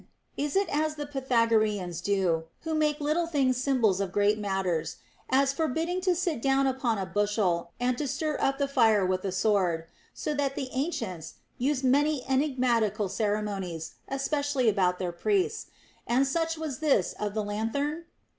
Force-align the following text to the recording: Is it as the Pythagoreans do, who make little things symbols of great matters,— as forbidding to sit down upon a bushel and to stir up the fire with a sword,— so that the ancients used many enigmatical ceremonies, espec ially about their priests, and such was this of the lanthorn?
Is 0.35 0.55
it 0.55 0.67
as 0.75 0.95
the 0.95 1.05
Pythagoreans 1.05 2.01
do, 2.01 2.45
who 2.61 2.73
make 2.73 2.99
little 2.99 3.27
things 3.27 3.57
symbols 3.57 4.01
of 4.01 4.11
great 4.11 4.39
matters,— 4.39 4.95
as 5.29 5.53
forbidding 5.53 6.01
to 6.01 6.15
sit 6.15 6.41
down 6.41 6.65
upon 6.65 6.97
a 6.97 7.05
bushel 7.05 7.69
and 7.79 7.95
to 7.99 8.07
stir 8.07 8.35
up 8.39 8.57
the 8.57 8.67
fire 8.67 9.05
with 9.05 9.23
a 9.25 9.31
sword,— 9.31 9.85
so 10.15 10.33
that 10.33 10.55
the 10.55 10.69
ancients 10.73 11.35
used 11.59 11.83
many 11.83 12.27
enigmatical 12.27 13.09
ceremonies, 13.09 13.93
espec 14.09 14.51
ially 14.55 14.67
about 14.67 14.97
their 14.97 15.11
priests, 15.11 15.67
and 16.07 16.25
such 16.25 16.57
was 16.57 16.79
this 16.79 17.13
of 17.19 17.35
the 17.35 17.43
lanthorn? 17.43 18.05